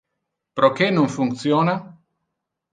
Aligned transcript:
Proque 0.57 0.87
non 0.95 1.13
functiona? 1.17 1.75